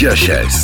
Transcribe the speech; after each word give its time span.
Dia 0.00 0.16
6. 0.16 0.59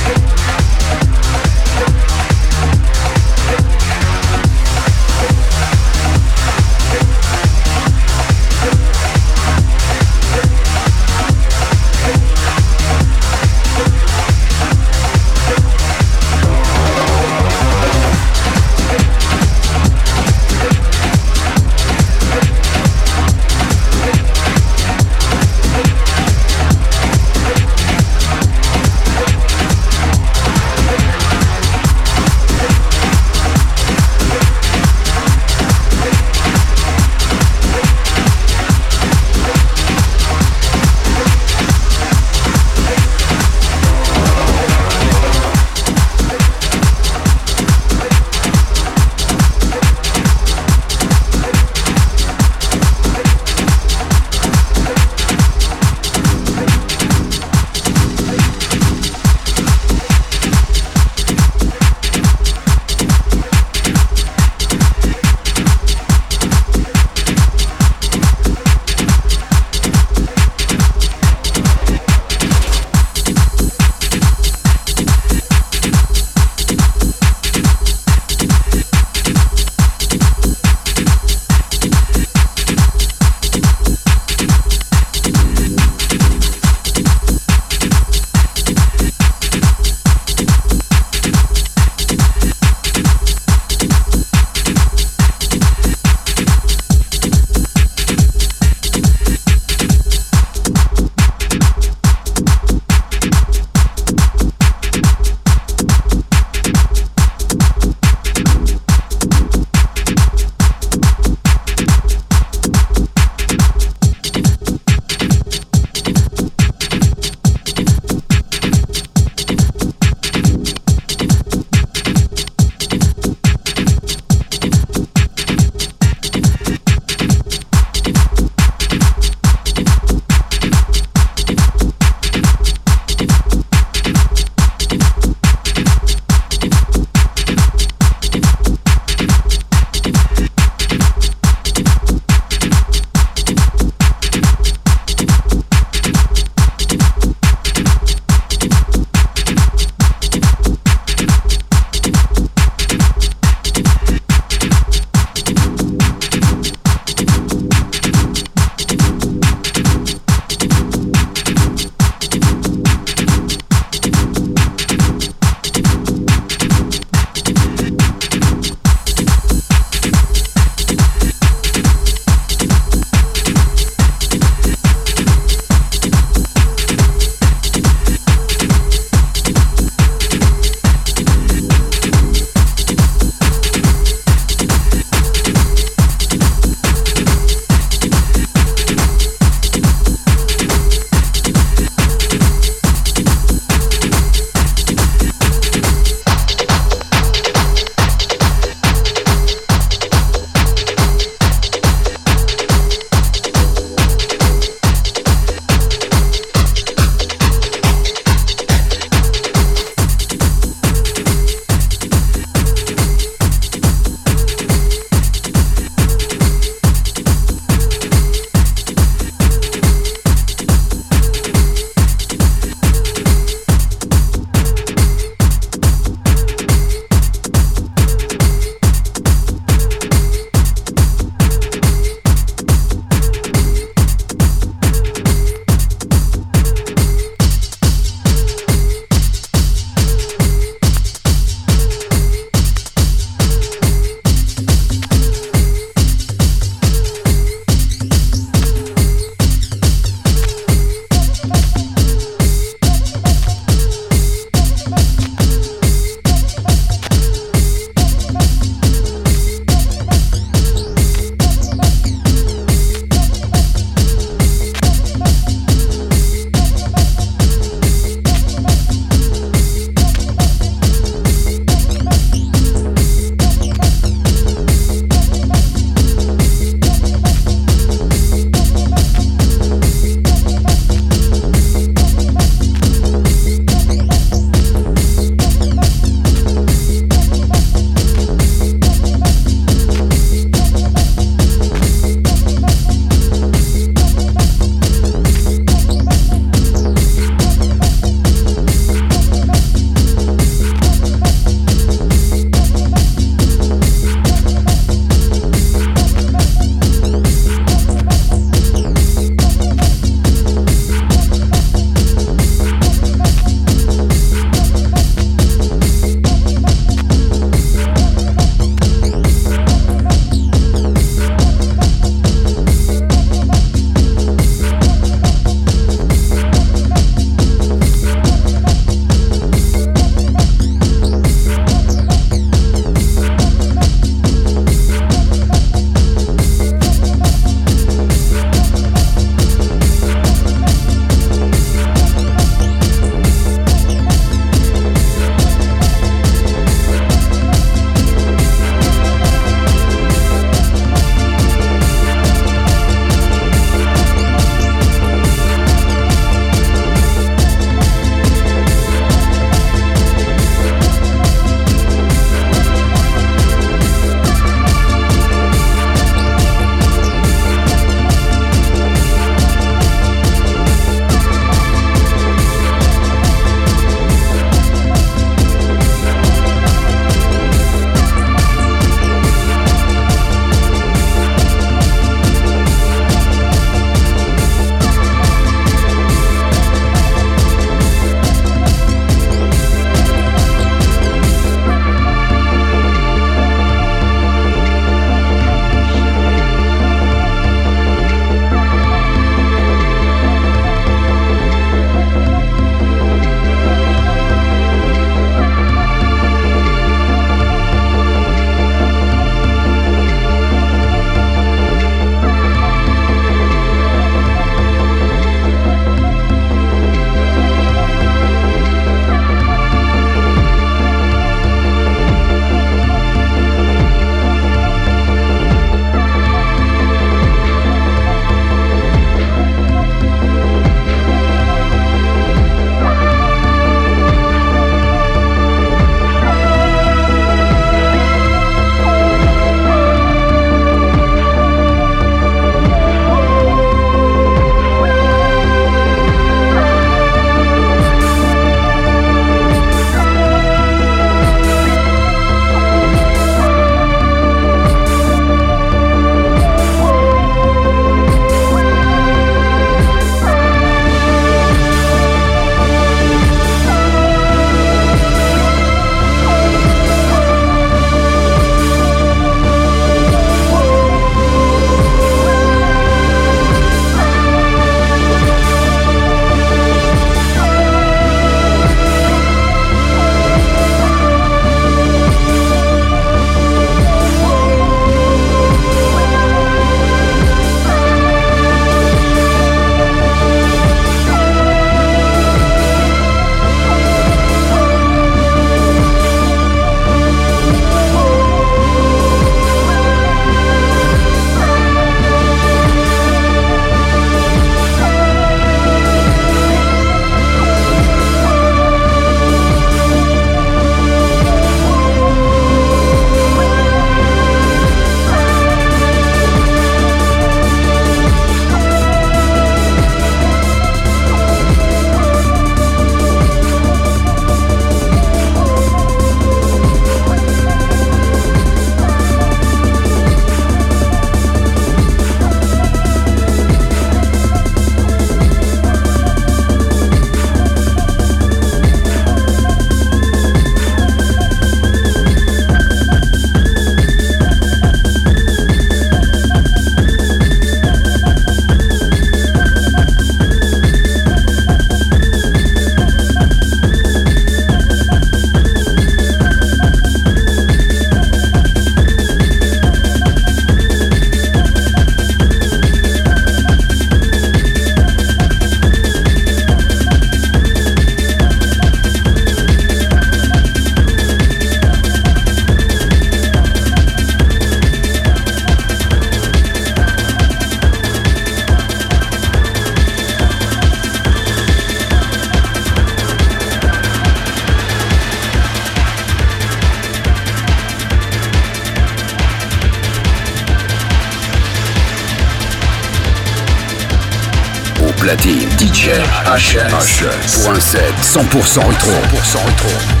HS. 596.81 597.43
Pour 597.43 597.51
un 597.51 597.59
set 597.59 597.93
100% 598.01 598.67
rétro. 598.67 598.91
100% 598.91 599.45
rétro. 599.45 600.00